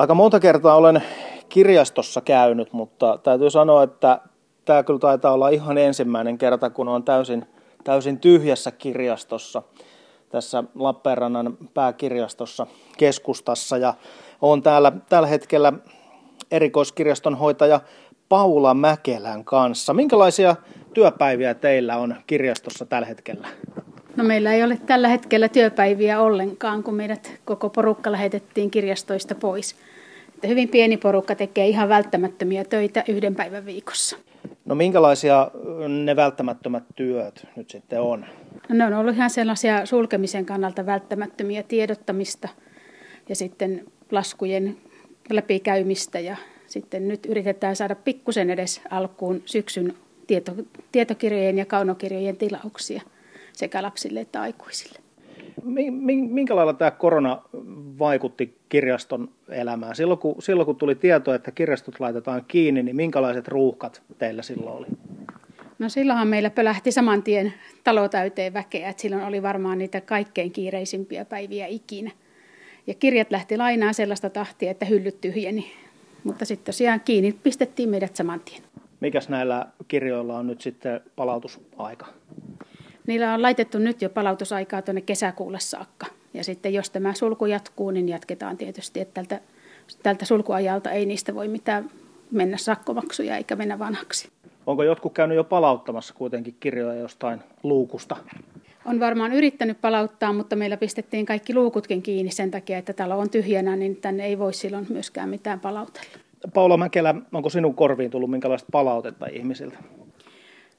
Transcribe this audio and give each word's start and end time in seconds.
Aika 0.00 0.14
monta 0.14 0.40
kertaa 0.40 0.76
olen 0.76 1.02
kirjastossa 1.48 2.20
käynyt, 2.20 2.72
mutta 2.72 3.18
täytyy 3.22 3.50
sanoa, 3.50 3.82
että 3.82 4.20
tämä 4.64 4.82
kyllä 4.82 4.98
taitaa 4.98 5.32
olla 5.32 5.48
ihan 5.48 5.78
ensimmäinen 5.78 6.38
kerta, 6.38 6.70
kun 6.70 6.88
on 6.88 7.04
täysin, 7.04 7.46
täysin 7.84 8.18
tyhjässä 8.18 8.70
kirjastossa 8.70 9.62
tässä 10.28 10.64
Lappeenrannan 10.74 11.58
pääkirjastossa 11.74 12.66
keskustassa. 12.98 13.76
Ja 13.76 13.94
olen 14.42 14.62
täällä 14.62 14.92
tällä 15.08 15.28
hetkellä 15.28 15.72
erikoiskirjaston 16.50 17.34
hoitaja 17.34 17.80
Paula 18.28 18.74
Mäkelän 18.74 19.44
kanssa. 19.44 19.94
Minkälaisia 19.94 20.56
työpäiviä 20.94 21.54
teillä 21.54 21.96
on 21.96 22.16
kirjastossa 22.26 22.86
tällä 22.86 23.06
hetkellä? 23.06 23.48
No 24.16 24.24
meillä 24.24 24.52
ei 24.52 24.62
ole 24.62 24.78
tällä 24.86 25.08
hetkellä 25.08 25.48
työpäiviä 25.48 26.20
ollenkaan, 26.20 26.82
kun 26.82 26.94
meidät 26.94 27.40
koko 27.44 27.68
porukka 27.68 28.12
lähetettiin 28.12 28.70
kirjastoista 28.70 29.34
pois. 29.34 29.76
Että 30.34 30.48
hyvin 30.48 30.68
pieni 30.68 30.96
porukka 30.96 31.34
tekee 31.34 31.68
ihan 31.68 31.88
välttämättömiä 31.88 32.64
töitä 32.64 33.04
yhden 33.08 33.34
päivän 33.34 33.66
viikossa. 33.66 34.16
No 34.64 34.74
minkälaisia 34.74 35.50
ne 36.04 36.16
välttämättömät 36.16 36.84
työt 36.96 37.46
nyt 37.56 37.70
sitten 37.70 38.00
on? 38.00 38.26
No, 38.68 38.74
ne 38.76 38.84
on 38.84 38.92
ollut 38.94 39.14
ihan 39.14 39.30
sellaisia 39.30 39.86
sulkemisen 39.86 40.46
kannalta 40.46 40.86
välttämättömiä 40.86 41.62
tiedottamista 41.62 42.48
ja 43.28 43.36
sitten 43.36 43.84
laskujen 44.10 44.76
läpikäymistä 45.30 46.20
ja 46.20 46.36
sitten 46.66 47.08
nyt 47.08 47.26
yritetään 47.26 47.76
saada 47.76 47.94
pikkusen 47.94 48.50
edes 48.50 48.80
alkuun 48.90 49.42
syksyn 49.44 49.94
tieto, 50.26 50.52
tietokirjojen 50.92 51.58
ja 51.58 51.66
kaunokirjojen 51.66 52.36
tilauksia 52.36 53.02
sekä 53.52 53.82
lapsille 53.82 54.20
että 54.20 54.40
aikuisille. 54.40 54.98
Minkä 56.30 56.56
lailla 56.56 56.72
tämä 56.72 56.90
korona 56.90 57.42
vaikutti 57.98 58.58
kirjaston 58.68 59.28
elämään? 59.48 59.96
Silloin 59.96 60.20
kun, 60.20 60.42
silloin 60.42 60.66
kun 60.66 60.76
tuli 60.76 60.94
tieto, 60.94 61.34
että 61.34 61.50
kirjastot 61.50 62.00
laitetaan 62.00 62.44
kiinni, 62.48 62.82
niin 62.82 62.96
minkälaiset 62.96 63.48
ruuhkat 63.48 64.02
teillä 64.18 64.42
silloin 64.42 64.76
oli? 64.76 64.86
No 65.78 65.88
silloinhan 65.88 66.28
meillä 66.28 66.50
pölähti 66.50 66.92
saman 66.92 67.22
tien 67.22 67.54
talo 67.84 68.08
täyteen 68.08 68.54
väkeä, 68.54 68.88
että 68.88 69.02
silloin 69.02 69.24
oli 69.24 69.42
varmaan 69.42 69.78
niitä 69.78 70.00
kaikkein 70.00 70.52
kiireisimpiä 70.52 71.24
päiviä 71.24 71.66
ikinä. 71.66 72.10
Ja 72.86 72.94
kirjat 72.94 73.30
lähti 73.30 73.56
lainaan 73.56 73.94
sellaista 73.94 74.30
tahtia, 74.30 74.70
että 74.70 74.84
hyllyt 74.86 75.20
tyhjeni. 75.20 75.72
Mutta 76.24 76.44
sitten 76.44 76.66
tosiaan 76.66 77.00
kiinni 77.00 77.32
pistettiin 77.42 77.88
meidät 77.88 78.16
saman 78.16 78.40
tien. 78.40 78.62
Mikäs 79.00 79.28
näillä 79.28 79.66
kirjoilla 79.88 80.38
on 80.38 80.46
nyt 80.46 80.60
sitten 80.60 81.00
palautusaika? 81.16 82.06
Niillä 83.06 83.34
on 83.34 83.42
laitettu 83.42 83.78
nyt 83.78 84.02
jo 84.02 84.10
palautusaikaa 84.10 84.82
tuonne 84.82 85.00
kesäkuulle 85.00 85.60
saakka. 85.60 86.06
Ja 86.34 86.44
sitten 86.44 86.74
jos 86.74 86.90
tämä 86.90 87.14
sulku 87.14 87.46
jatkuu, 87.46 87.90
niin 87.90 88.08
jatketaan 88.08 88.56
tietysti, 88.56 89.00
että 89.00 89.14
tältä, 89.14 89.40
tältä 90.02 90.24
sulkuajalta 90.24 90.90
ei 90.90 91.06
niistä 91.06 91.34
voi 91.34 91.48
mitään 91.48 91.90
mennä 92.30 92.56
sakkomaksuja 92.56 93.36
eikä 93.36 93.56
mennä 93.56 93.78
vanhaksi. 93.78 94.28
Onko 94.66 94.82
jotkut 94.82 95.12
käynyt 95.12 95.36
jo 95.36 95.44
palauttamassa 95.44 96.14
kuitenkin 96.14 96.56
kirjoja 96.60 97.00
jostain 97.00 97.40
luukusta? 97.62 98.16
On 98.84 99.00
varmaan 99.00 99.32
yrittänyt 99.32 99.80
palauttaa, 99.80 100.32
mutta 100.32 100.56
meillä 100.56 100.76
pistettiin 100.76 101.26
kaikki 101.26 101.54
luukutkin 101.54 102.02
kiinni 102.02 102.32
sen 102.32 102.50
takia, 102.50 102.78
että 102.78 102.92
talo 102.92 103.18
on 103.18 103.30
tyhjänä, 103.30 103.76
niin 103.76 103.96
tänne 103.96 104.26
ei 104.26 104.38
voi 104.38 104.52
silloin 104.52 104.86
myöskään 104.88 105.28
mitään 105.28 105.60
palautella. 105.60 106.08
Paula 106.54 106.76
Mäkelä, 106.76 107.14
onko 107.32 107.50
sinun 107.50 107.74
korviin 107.74 108.10
tullut 108.10 108.30
minkälaista 108.30 108.68
palautetta 108.72 109.26
ihmisiltä? 109.26 109.78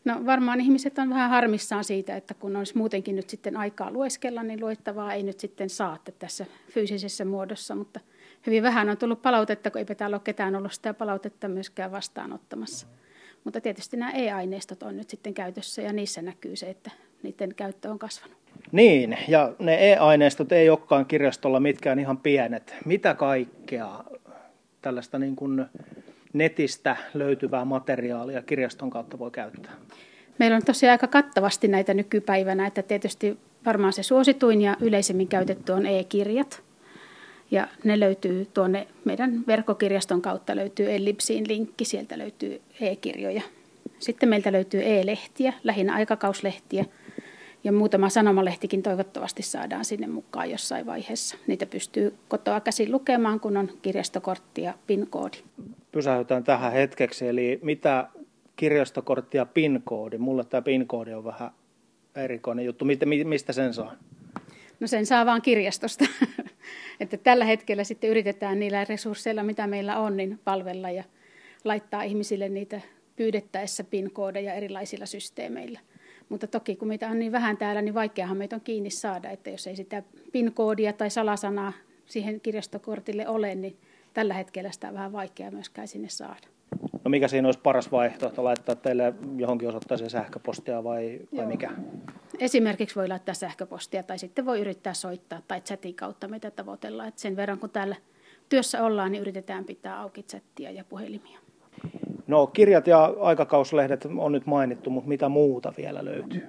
No 0.05 0.25
varmaan 0.25 0.61
ihmiset 0.61 0.99
on 0.99 1.09
vähän 1.09 1.29
harmissaan 1.29 1.83
siitä, 1.83 2.15
että 2.15 2.33
kun 2.33 2.55
olisi 2.55 2.77
muutenkin 2.77 3.15
nyt 3.15 3.29
sitten 3.29 3.57
aikaa 3.57 3.91
lueskella, 3.91 4.43
niin 4.43 4.61
luettavaa 4.61 5.13
ei 5.13 5.23
nyt 5.23 5.39
sitten 5.39 5.69
saa 5.69 5.97
tässä 6.19 6.45
fyysisessä 6.69 7.25
muodossa, 7.25 7.75
mutta 7.75 7.99
hyvin 8.47 8.63
vähän 8.63 8.89
on 8.89 8.97
tullut 8.97 9.21
palautetta, 9.21 9.71
kun 9.71 9.79
eipä 9.79 9.95
täällä 9.95 10.15
ole 10.15 10.21
ketään 10.23 10.55
ollut 10.55 10.73
sitä 10.73 10.93
palautetta 10.93 11.47
myöskään 11.47 11.91
vastaanottamassa. 11.91 12.87
Mutta 13.43 13.61
tietysti 13.61 13.97
nämä 13.97 14.11
e-aineistot 14.11 14.83
on 14.83 14.97
nyt 14.97 15.09
sitten 15.09 15.33
käytössä 15.33 15.81
ja 15.81 15.93
niissä 15.93 16.21
näkyy 16.21 16.55
se, 16.55 16.69
että 16.69 16.91
niiden 17.23 17.55
käyttö 17.55 17.89
on 17.89 17.99
kasvanut. 17.99 18.37
Niin, 18.71 19.17
ja 19.27 19.53
ne 19.59 19.91
e-aineistot 19.91 20.51
ei 20.51 20.69
olekaan 20.69 21.05
kirjastolla 21.05 21.59
mitkään 21.59 21.99
ihan 21.99 22.17
pienet. 22.17 22.75
Mitä 22.85 23.13
kaikkea 23.13 24.03
tällaista 24.81 25.19
niin 25.19 25.35
kuin 25.35 25.65
netistä 26.33 26.95
löytyvää 27.13 27.65
materiaalia 27.65 28.41
kirjaston 28.41 28.89
kautta 28.89 29.19
voi 29.19 29.31
käyttää? 29.31 29.71
Meillä 30.39 30.57
on 30.57 30.65
tosiaan 30.65 30.91
aika 30.91 31.07
kattavasti 31.07 31.67
näitä 31.67 31.93
nykypäivänä, 31.93 32.67
että 32.67 32.81
tietysti 32.81 33.37
varmaan 33.65 33.93
se 33.93 34.03
suosituin 34.03 34.61
ja 34.61 34.77
yleisemmin 34.81 35.27
käytetty 35.27 35.71
on 35.71 35.85
e-kirjat. 35.85 36.63
Ja 37.51 37.67
ne 37.83 37.99
löytyy 37.99 38.47
tuonne 38.53 38.87
meidän 39.05 39.43
verkkokirjaston 39.47 40.21
kautta 40.21 40.55
löytyy 40.55 40.91
Ellipsiin 40.91 41.47
linkki, 41.47 41.85
sieltä 41.85 42.17
löytyy 42.17 42.61
e-kirjoja. 42.81 43.41
Sitten 43.99 44.29
meiltä 44.29 44.51
löytyy 44.51 44.81
e-lehtiä, 44.83 45.53
lähinnä 45.63 45.93
aikakauslehtiä– 45.93 46.85
ja 47.63 47.71
muutama 47.71 48.09
sanomalehtikin 48.09 48.83
toivottavasti 48.83 49.43
saadaan 49.43 49.85
sinne 49.85 50.07
mukaan 50.07 50.51
jossain 50.51 50.85
vaiheessa. 50.85 51.37
Niitä 51.47 51.65
pystyy 51.65 52.15
kotoa 52.27 52.59
käsin 52.59 52.91
lukemaan, 52.91 53.39
kun 53.39 53.57
on 53.57 53.69
kirjastokortti 53.81 54.61
ja 54.61 54.73
PIN-koodi. 54.87 55.37
Pysähytään 55.91 56.43
tähän 56.43 56.71
hetkeksi. 56.71 57.27
Eli 57.27 57.59
mitä 57.61 58.07
kirjastokortti 58.55 59.37
ja 59.37 59.45
PIN-koodi? 59.45 60.17
Mulle 60.17 60.43
tämä 60.43 60.61
PIN-koodi 60.61 61.13
on 61.13 61.23
vähän 61.23 61.51
erikoinen 62.15 62.65
juttu. 62.65 62.85
Mistä 63.25 63.53
sen 63.53 63.73
saa? 63.73 63.95
No 64.79 64.87
sen 64.87 65.05
saa 65.05 65.25
vaan 65.25 65.41
kirjastosta. 65.41 66.05
että 66.99 67.17
tällä 67.17 67.45
hetkellä 67.45 67.83
sitten 67.83 68.09
yritetään 68.09 68.59
niillä 68.59 68.85
resursseilla, 68.89 69.43
mitä 69.43 69.67
meillä 69.67 69.99
on, 69.99 70.17
niin 70.17 70.39
palvella 70.43 70.89
ja 70.89 71.03
laittaa 71.63 72.03
ihmisille 72.03 72.49
niitä 72.49 72.81
pyydettäessä 73.15 73.83
PIN-koodeja 73.83 74.53
erilaisilla 74.53 75.05
systeemeillä. 75.05 75.79
Mutta 76.31 76.47
toki 76.47 76.75
kun 76.75 76.87
meitä 76.87 77.09
on 77.09 77.19
niin 77.19 77.31
vähän 77.31 77.57
täällä, 77.57 77.81
niin 77.81 77.93
vaikeahan 77.93 78.37
meitä 78.37 78.55
on 78.55 78.61
kiinni 78.61 78.89
saada, 78.89 79.29
että 79.29 79.49
jos 79.49 79.67
ei 79.67 79.75
sitä 79.75 80.03
PIN-koodia 80.31 80.93
tai 80.93 81.09
salasanaa 81.09 81.73
siihen 82.05 82.41
kirjastokortille 82.41 83.27
ole, 83.27 83.55
niin 83.55 83.77
tällä 84.13 84.33
hetkellä 84.33 84.71
sitä 84.71 84.87
on 84.87 84.93
vähän 84.93 85.11
vaikea 85.11 85.51
myöskään 85.51 85.87
sinne 85.87 86.09
saada. 86.09 86.47
No 87.03 87.09
mikä 87.09 87.27
siinä 87.27 87.47
olisi 87.47 87.59
paras 87.59 87.91
vaihtoehto, 87.91 88.43
laittaa 88.43 88.75
teille 88.75 89.13
johonkin 89.37 89.67
osoitteeseen 89.67 90.09
sähköpostia 90.09 90.83
vai, 90.83 91.19
vai 91.35 91.45
mikä? 91.45 91.71
Esimerkiksi 92.39 92.95
voi 92.95 93.07
laittaa 93.07 93.35
sähköpostia 93.35 94.03
tai 94.03 94.19
sitten 94.19 94.45
voi 94.45 94.59
yrittää 94.59 94.93
soittaa 94.93 95.41
tai 95.47 95.61
chatin 95.61 95.95
kautta 95.95 96.27
meitä 96.27 96.51
tavoitella. 96.51 97.07
Että 97.07 97.21
sen 97.21 97.35
verran 97.35 97.59
kun 97.59 97.69
täällä 97.69 97.95
työssä 98.49 98.83
ollaan, 98.83 99.11
niin 99.11 99.21
yritetään 99.21 99.65
pitää 99.65 99.99
auki 99.99 100.23
chattia 100.23 100.71
ja 100.71 100.83
puhelimia. 100.83 101.39
No 102.31 102.47
kirjat 102.47 102.87
ja 102.87 103.13
aikakauslehdet 103.19 104.07
on 104.17 104.31
nyt 104.31 104.45
mainittu, 104.45 104.89
mutta 104.89 105.07
mitä 105.07 105.29
muuta 105.29 105.73
vielä 105.77 106.05
löytyy? 106.05 106.47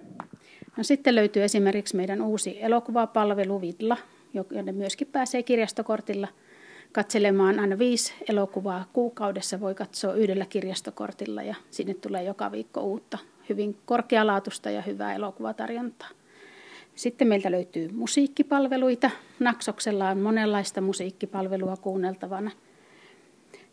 No 0.77 0.83
sitten 0.83 1.15
löytyy 1.15 1.45
esimerkiksi 1.45 1.97
meidän 1.97 2.23
uusi 2.23 2.59
elokuvapalvelu 2.61 3.61
Vidla, 3.61 3.97
jonne 4.51 4.73
myöskin 4.73 5.07
pääsee 5.13 5.43
kirjastokortilla 5.43 6.29
katselemaan 6.93 7.59
aina 7.59 7.79
viisi 7.79 8.15
elokuvaa 8.29 8.85
kuukaudessa 8.93 9.61
voi 9.61 9.75
katsoa 9.75 10.15
yhdellä 10.15 10.47
kirjastokortilla 10.47 11.43
ja 11.43 11.55
sinne 11.71 11.95
tulee 11.95 12.25
joka 12.25 12.53
viikko 12.53 12.81
uutta 12.81 13.19
hyvin 13.49 13.77
korkealaatuista 13.87 14.71
ja 14.71 14.83
hyvää 14.83 15.15
elokuvatarjontaa. 15.15 16.09
Sitten 16.95 17.29
meiltä 17.29 17.51
löytyy 17.51 17.89
musiikkipalveluita. 17.93 19.11
Naksoksella 19.41 20.09
on 20.09 20.19
monenlaista 20.19 20.81
musiikkipalvelua 20.81 21.77
kuunneltavana– 21.77 22.51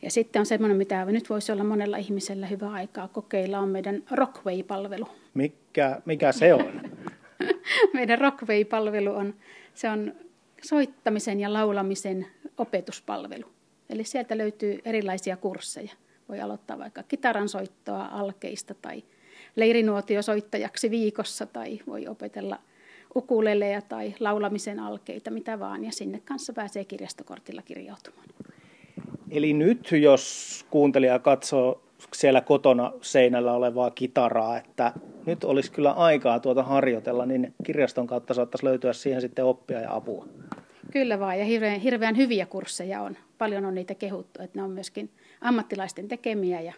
ja 0.02 0.12
sitten 0.12 0.40
on 0.40 0.46
semmoinen, 0.46 0.78
mitä 0.78 1.06
nyt 1.06 1.30
voisi 1.30 1.52
olla 1.52 1.64
monella 1.64 1.98
ihmisellä 1.98 2.48
hyvä 2.48 2.72
aikaa 2.72 3.08
kokeilla, 3.08 3.60
on 3.60 3.70
meidän 3.70 4.04
Rockway-palvelu. 4.12 5.08
Mikä, 5.34 6.02
mikä 6.06 6.32
se 6.32 6.54
on? 6.54 6.82
meidän 7.94 8.20
Rockway-palvelu 8.20 9.16
on, 9.16 9.34
se 9.74 9.90
on 9.90 10.14
soittamisen 10.64 11.40
ja 11.40 11.54
laulamisen 11.54 12.28
opetuspalvelu. 12.58 13.46
Eli 13.90 14.04
sieltä 14.04 14.38
löytyy 14.38 14.80
erilaisia 14.86 15.38
kursseja. 15.38 15.92
Voi 16.30 16.42
aloittaa 16.42 16.80
vaikka 16.80 17.04
kitaran 17.04 17.50
soittoa 17.50 18.06
alkeista 18.06 18.74
tai 18.74 19.04
leirinuotiosoittajaksi 19.56 20.92
viikossa 20.92 21.46
tai 21.46 21.80
voi 21.88 22.08
opetella 22.08 22.60
ukuleleja 23.16 23.82
tai 23.82 24.16
laulamisen 24.20 24.80
alkeita, 24.80 25.32
mitä 25.32 25.60
vaan. 25.60 25.86
Ja 25.86 25.92
sinne 25.92 26.22
kanssa 26.26 26.54
pääsee 26.54 26.86
kirjastokortilla 26.86 27.62
kirjautumaan. 27.62 28.28
Eli 29.32 29.54
nyt, 29.54 29.92
jos 29.92 30.66
kuuntelija 30.70 31.20
katsoo 31.20 31.82
siellä 32.14 32.42
kotona 32.42 32.92
seinällä 33.02 33.54
olevaa 33.54 33.92
kitaraa, 33.92 34.58
että 34.58 34.94
nyt 35.26 35.44
olisi 35.44 35.72
kyllä 35.72 35.92
aikaa 35.92 36.40
tuota 36.40 36.64
harjoitella, 36.64 37.26
niin 37.26 37.54
kirjaston 37.64 38.08
kautta 38.08 38.34
saattaisi 38.34 38.66
löytyä 38.66 38.94
siihen 38.94 39.22
sitten 39.22 39.46
oppia 39.46 39.82
ja 39.82 39.96
apua. 39.96 40.26
Kyllä 40.92 41.20
vaan, 41.20 41.40
ja 41.40 41.46
hirveän, 41.46 41.80
hirveän 41.80 42.18
hyviä 42.18 42.46
kursseja 42.46 43.02
on. 43.02 43.18
Paljon 43.38 43.66
on 43.66 43.76
niitä 43.76 43.96
kehuttu, 43.96 44.44
että 44.44 44.60
ne 44.60 44.64
on 44.64 44.72
myöskin 44.72 45.10
ammattilaisten 45.42 46.08
tekemiä 46.08 46.62
ja 46.62 46.74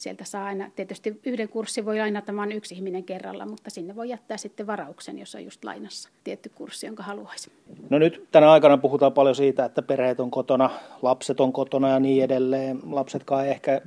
sieltä 0.00 0.24
saa 0.24 0.44
aina, 0.44 0.70
tietysti 0.76 1.20
yhden 1.26 1.48
kurssin 1.48 1.84
voi 1.84 1.98
lainata 1.98 2.36
vain 2.36 2.52
yksi 2.52 2.74
ihminen 2.74 3.04
kerralla, 3.04 3.46
mutta 3.46 3.70
sinne 3.70 3.96
voi 3.96 4.08
jättää 4.08 4.36
sitten 4.36 4.66
varauksen, 4.66 5.18
jos 5.18 5.34
on 5.34 5.44
just 5.44 5.64
lainassa 5.64 6.08
tietty 6.24 6.48
kurssi, 6.54 6.86
jonka 6.86 7.02
haluaisi. 7.02 7.52
No 7.90 7.98
nyt 7.98 8.28
tänä 8.32 8.52
aikana 8.52 8.78
puhutaan 8.78 9.12
paljon 9.12 9.34
siitä, 9.34 9.64
että 9.64 9.82
perheet 9.82 10.20
on 10.20 10.30
kotona, 10.30 10.70
lapset 11.02 11.40
on 11.40 11.52
kotona 11.52 11.88
ja 11.88 12.00
niin 12.00 12.24
edelleen. 12.24 12.80
Lapsetkaan 12.90 13.46
ehkä 13.46 13.80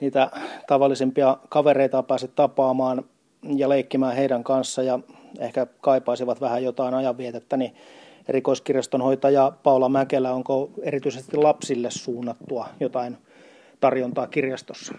niitä 0.00 0.30
tavallisimpia 0.66 1.36
kavereita 1.48 2.02
pääse 2.02 2.28
tapaamaan 2.28 3.04
ja 3.56 3.68
leikkimään 3.68 4.16
heidän 4.16 4.44
kanssa 4.44 4.82
ja 4.82 4.98
ehkä 5.38 5.66
kaipaisivat 5.80 6.40
vähän 6.40 6.64
jotain 6.64 6.94
ajanvietettä, 6.94 7.56
niin 7.56 7.74
erikoiskirjastonhoitaja 8.28 9.52
Paula 9.62 9.88
Mäkelä, 9.88 10.32
onko 10.32 10.70
erityisesti 10.82 11.36
lapsille 11.36 11.90
suunnattua 11.90 12.68
jotain 12.80 13.16
tarjontaa 13.80 14.26
kirjastossa? 14.26 14.94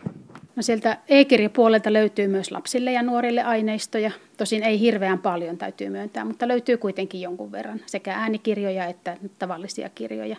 No 0.55 0.63
sieltä 0.63 0.97
e-kirjapuolelta 1.09 1.93
löytyy 1.93 2.27
myös 2.27 2.51
lapsille 2.51 2.91
ja 2.91 3.03
nuorille 3.03 3.43
aineistoja. 3.43 4.11
Tosin 4.37 4.63
ei 4.63 4.79
hirveän 4.79 5.19
paljon 5.19 5.57
täytyy 5.57 5.89
myöntää, 5.89 6.25
mutta 6.25 6.47
löytyy 6.47 6.77
kuitenkin 6.77 7.21
jonkun 7.21 7.51
verran 7.51 7.81
sekä 7.85 8.13
äänikirjoja 8.13 8.85
että 8.85 9.17
tavallisia 9.39 9.89
kirjoja. 9.89 10.37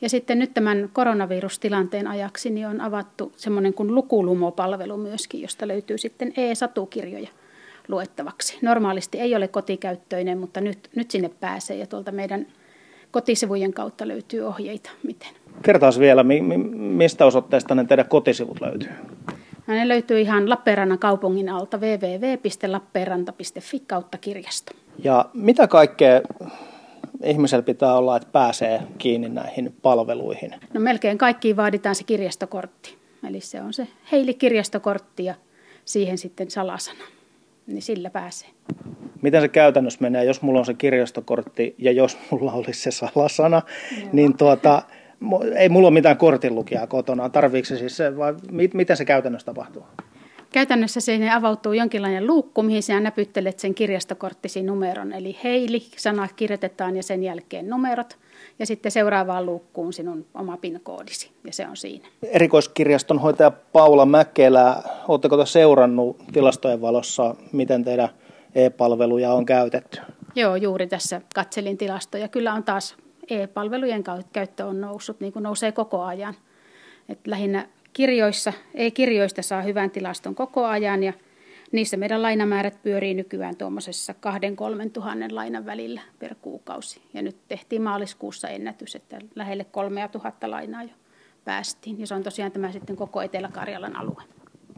Ja 0.00 0.08
sitten 0.08 0.38
nyt 0.38 0.54
tämän 0.54 0.90
koronavirustilanteen 0.92 2.06
ajaksi 2.06 2.50
niin 2.50 2.66
on 2.66 2.80
avattu 2.80 3.32
semmoinen 3.36 3.74
kuin 3.74 3.94
lukulumopalvelu 3.94 4.96
myöskin, 4.96 5.42
josta 5.42 5.68
löytyy 5.68 5.98
sitten 5.98 6.32
e-satukirjoja 6.36 7.28
luettavaksi. 7.88 8.58
Normaalisti 8.62 9.20
ei 9.20 9.34
ole 9.34 9.48
kotikäyttöinen, 9.48 10.38
mutta 10.38 10.60
nyt, 10.60 10.90
nyt 10.96 11.10
sinne 11.10 11.30
pääsee 11.40 11.76
ja 11.76 11.86
tuolta 11.86 12.12
meidän 12.12 12.46
kotisivujen 13.10 13.72
kautta 13.72 14.08
löytyy 14.08 14.40
ohjeita, 14.40 14.90
miten. 15.02 15.30
Kertaas 15.62 15.98
vielä, 15.98 16.24
mistä 16.74 17.26
osoitteesta 17.26 17.74
ne 17.74 17.84
teidän 17.84 18.08
kotisivut 18.08 18.60
löytyy? 18.60 18.90
No 19.66 19.74
ne 19.74 19.88
löytyy 19.88 20.20
ihan 20.20 20.50
Lappeenrannan 20.50 20.98
kaupungin 20.98 21.48
alta 21.48 21.78
www.lappeenranta.fi 21.78 23.80
kautta 23.86 24.18
kirjasto. 24.18 24.72
Ja 25.04 25.24
mitä 25.34 25.68
kaikkea 25.68 26.20
ihmisellä 27.24 27.62
pitää 27.62 27.96
olla, 27.96 28.16
että 28.16 28.28
pääsee 28.32 28.82
kiinni 28.98 29.28
näihin 29.28 29.74
palveluihin? 29.82 30.54
No 30.74 30.80
melkein 30.80 31.18
kaikkiin 31.18 31.56
vaaditaan 31.56 31.94
se 31.94 32.04
kirjastokortti. 32.04 32.96
Eli 33.28 33.40
se 33.40 33.60
on 33.60 33.72
se 33.72 33.88
heili 34.12 34.34
kirjastokortti 34.34 35.24
ja 35.24 35.34
siihen 35.84 36.18
sitten 36.18 36.50
salasana. 36.50 37.04
Niin 37.66 37.82
sillä 37.82 38.10
pääsee. 38.10 38.48
Miten 39.22 39.40
se 39.40 39.48
käytännössä 39.48 39.98
menee, 40.02 40.24
jos 40.24 40.42
mulla 40.42 40.58
on 40.58 40.66
se 40.66 40.74
kirjastokortti 40.74 41.74
ja 41.78 41.92
jos 41.92 42.18
mulla 42.30 42.52
olisi 42.52 42.80
se 42.80 42.90
salasana, 42.90 43.62
Joo. 44.00 44.08
niin 44.12 44.36
tuota, 44.36 44.82
ei 45.56 45.68
mulla 45.68 45.88
ole 45.88 45.94
mitään 45.94 46.16
kortinlukijaa 46.16 46.86
kotona. 46.86 47.28
Tarviiko 47.28 47.66
se 47.66 47.76
siis 47.76 47.96
se, 47.96 48.16
vai 48.16 48.34
mit, 48.50 48.74
miten 48.74 48.96
se 48.96 49.04
käytännössä 49.04 49.46
tapahtuu? 49.46 49.86
Käytännössä 50.52 51.00
sinne 51.00 51.34
avautuu 51.34 51.72
jonkinlainen 51.72 52.26
luukku, 52.26 52.62
mihin 52.62 52.82
sinä 52.82 53.00
näpyttelet 53.00 53.58
sen 53.58 53.74
kirjastokorttisi 53.74 54.62
numeron. 54.62 55.12
Eli 55.12 55.36
heili, 55.44 55.82
sana 55.96 56.28
kirjoitetaan 56.36 56.96
ja 56.96 57.02
sen 57.02 57.22
jälkeen 57.22 57.70
numerot. 57.70 58.16
Ja 58.58 58.66
sitten 58.66 58.92
seuraavaan 58.92 59.46
luukkuun 59.46 59.92
sinun 59.92 60.26
oma 60.34 60.56
PIN-koodisi, 60.56 61.30
ja 61.44 61.52
se 61.52 61.68
on 61.68 61.76
siinä. 61.76 62.08
Erikoiskirjastonhoitaja 62.22 63.50
Paula 63.50 64.06
Mäkelä, 64.06 64.82
oletteko 65.08 65.46
seurannut 65.46 66.16
tilastojen 66.32 66.80
valossa, 66.80 67.34
miten 67.52 67.84
teidän 67.84 68.08
e-palveluja 68.54 69.32
on 69.32 69.46
käytetty? 69.46 70.00
Joo, 70.34 70.56
juuri 70.56 70.86
tässä 70.86 71.20
katselin 71.34 71.78
tilastoja. 71.78 72.28
Kyllä 72.28 72.52
on 72.54 72.64
taas 72.64 72.96
e-palvelujen 73.30 74.04
käyttö 74.32 74.66
on 74.66 74.80
noussut, 74.80 75.20
niin 75.20 75.32
kuin 75.32 75.42
nousee 75.42 75.72
koko 75.72 76.02
ajan. 76.02 76.34
Et 77.08 77.26
lähinnä 77.26 77.66
kirjoissa, 77.92 78.52
e-kirjoista 78.74 79.42
saa 79.42 79.62
hyvän 79.62 79.90
tilaston 79.90 80.34
koko 80.34 80.64
ajan 80.64 81.02
ja 81.02 81.12
niissä 81.72 81.96
meidän 81.96 82.22
lainamäärät 82.22 82.82
pyörii 82.82 83.14
nykyään 83.14 83.56
tuommoisessa 83.56 84.14
2-3 84.86 84.90
tuhannen 84.90 85.34
lainan 85.34 85.66
välillä 85.66 86.00
per 86.18 86.34
kuukausi. 86.42 87.02
Ja 87.14 87.22
nyt 87.22 87.36
tehtiin 87.48 87.82
maaliskuussa 87.82 88.48
ennätys, 88.48 88.96
että 88.96 89.18
lähelle 89.34 89.64
3000 89.64 90.50
lainaa 90.50 90.82
jo 90.82 90.90
päästiin. 91.44 92.00
Ja 92.00 92.06
se 92.06 92.14
on 92.14 92.22
tosiaan 92.22 92.52
tämä 92.52 92.72
sitten 92.72 92.96
koko 92.96 93.22
Etelä-Karjalan 93.22 93.96
alue. 93.96 94.22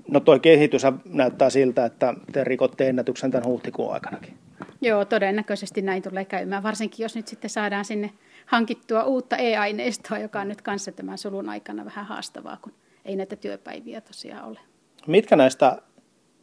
No 0.09 0.21
tuo 0.21 0.39
kehitys 0.39 0.83
näyttää 1.05 1.51
siltä, 1.51 1.85
että 1.85 2.15
te 2.33 2.45
rikotte 2.45 2.89
ennätyksen 2.89 3.31
tämän 3.31 3.47
huhtikuun 3.47 3.93
aikanakin. 3.95 4.35
Joo, 4.81 5.05
todennäköisesti 5.05 5.83
näin 5.83 6.03
tulee 6.03 6.25
käymään, 6.25 6.63
varsinkin 6.63 7.05
jos 7.05 7.17
nyt 7.17 7.29
sitten 7.29 7.51
saadaan 7.51 7.85
sinne 7.85 8.11
hankittua 8.51 9.05
uutta 9.05 9.37
e-aineistoa, 9.37 10.19
joka 10.19 10.41
on 10.41 10.49
nyt 10.49 10.63
kanssa 10.63 10.93
tämän 10.93 11.19
sulun 11.19 11.49
aikana 11.49 11.85
vähän 11.85 12.07
haastavaa, 12.07 12.59
kun 12.63 12.73
ei 13.05 13.17
näitä 13.17 13.37
työpäiviä 13.37 14.01
tosiaan 14.01 14.49
ole. 14.49 14.59
Mitkä 15.07 15.37
näistä 15.37 15.83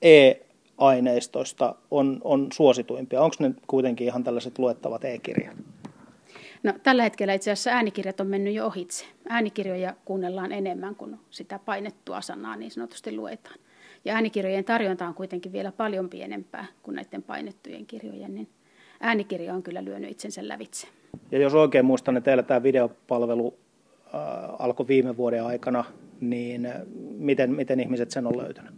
e-aineistoista 0.01 1.75
on, 1.91 2.21
on 2.23 2.47
suosituimpia? 2.53 3.21
Onko 3.21 3.35
ne 3.39 3.51
kuitenkin 3.67 4.07
ihan 4.07 4.23
tällaiset 4.23 4.59
luettavat 4.59 5.05
e-kirjat? 5.05 5.57
No, 6.63 6.73
tällä 6.83 7.03
hetkellä 7.03 7.33
itse 7.33 7.51
asiassa 7.51 7.71
äänikirjat 7.71 8.19
on 8.19 8.27
mennyt 8.27 8.53
jo 8.53 8.65
ohitse. 8.65 9.05
Äänikirjoja 9.29 9.93
kuunnellaan 10.05 10.51
enemmän 10.51 10.95
kuin 10.95 11.19
sitä 11.29 11.59
painettua 11.59 12.21
sanaa 12.21 12.55
niin 12.55 12.71
sanotusti 12.71 13.15
luetaan. 13.15 13.59
Ja 14.05 14.13
äänikirjojen 14.13 14.65
tarjonta 14.65 15.07
on 15.07 15.13
kuitenkin 15.13 15.51
vielä 15.51 15.71
paljon 15.71 16.09
pienempää 16.09 16.65
kuin 16.83 16.95
näiden 16.95 17.23
painettujen 17.23 17.85
kirjojen, 17.85 18.35
niin 18.35 18.49
äänikirja 18.99 19.53
on 19.53 19.63
kyllä 19.63 19.85
lyönyt 19.85 20.11
itsensä 20.11 20.47
lävitse. 20.47 20.87
Ja 21.31 21.39
jos 21.39 21.53
oikein 21.53 21.85
muistan, 21.85 22.13
niin 22.13 22.23
teillä 22.23 22.43
tämä 22.43 22.63
videopalvelu 22.63 23.57
äh, 24.15 24.21
alkoi 24.59 24.87
viime 24.87 25.17
vuoden 25.17 25.43
aikana, 25.43 25.83
niin 26.21 26.65
äh, 26.65 26.81
miten, 27.17 27.55
miten 27.55 27.79
ihmiset 27.79 28.11
sen 28.11 28.27
on 28.27 28.37
löytänyt? 28.37 28.73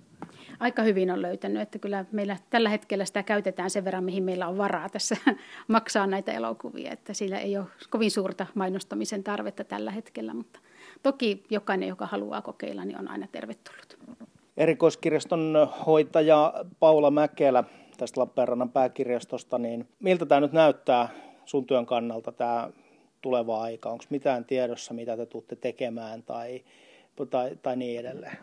Aika 0.59 0.83
hyvin 0.83 1.11
on 1.11 1.21
löytänyt, 1.21 1.61
että 1.61 1.79
kyllä 1.79 2.05
meillä 2.11 2.37
tällä 2.49 2.69
hetkellä 2.69 3.05
sitä 3.05 3.23
käytetään 3.23 3.69
sen 3.69 3.85
verran, 3.85 4.03
mihin 4.03 4.23
meillä 4.23 4.47
on 4.47 4.57
varaa 4.57 4.89
tässä 4.89 5.17
maksaa 5.67 6.07
näitä 6.07 6.31
elokuvia, 6.31 6.91
että 6.91 7.13
sillä 7.13 7.39
ei 7.39 7.57
ole 7.57 7.65
kovin 7.89 8.11
suurta 8.11 8.45
mainostamisen 8.55 9.23
tarvetta 9.23 9.63
tällä 9.63 9.91
hetkellä, 9.91 10.33
mutta 10.33 10.59
toki 11.03 11.43
jokainen, 11.49 11.89
joka 11.89 12.05
haluaa 12.05 12.41
kokeilla, 12.41 12.85
niin 12.85 12.99
on 12.99 13.07
aina 13.07 13.27
tervetullut. 13.31 13.97
Erikoiskirjaston 14.57 15.69
hoitaja 15.85 16.53
Paula 16.79 17.11
Mäkelä 17.11 17.63
tästä 17.97 18.21
Lappeenrannan 18.21 18.69
pääkirjastosta, 18.69 19.57
niin 19.57 19.87
miltä 19.99 20.25
tämä 20.25 20.41
nyt 20.41 20.51
näyttää 20.51 21.09
sun 21.49 21.65
työn 21.65 21.85
kannalta 21.85 22.31
tämä 22.31 22.69
tuleva 23.21 23.61
aika? 23.61 23.89
Onko 23.89 24.03
mitään 24.09 24.45
tiedossa, 24.45 24.93
mitä 24.93 25.17
te 25.17 25.25
tuutte 25.25 25.55
tekemään 25.55 26.23
tai, 26.23 26.63
tai, 27.29 27.55
tai 27.61 27.75
niin 27.75 27.99
edelleen? 27.99 28.37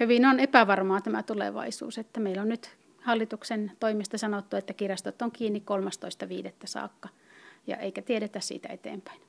Hyvin 0.00 0.26
on 0.26 0.40
epävarmaa 0.40 1.00
tämä 1.00 1.22
tulevaisuus, 1.22 1.98
että 1.98 2.20
meillä 2.20 2.42
on 2.42 2.48
nyt 2.48 2.76
hallituksen 3.02 3.72
toimista 3.80 4.18
sanottu, 4.18 4.56
että 4.56 4.72
kirjastot 4.72 5.22
on 5.22 5.32
kiinni 5.32 5.62
13.5. 6.46 6.52
saakka 6.64 7.08
ja 7.66 7.76
eikä 7.76 8.02
tiedetä 8.02 8.40
siitä 8.40 8.68
eteenpäin. 8.68 9.20